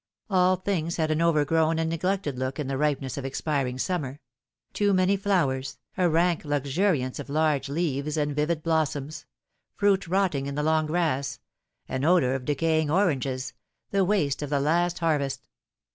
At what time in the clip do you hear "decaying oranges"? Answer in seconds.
12.45-13.53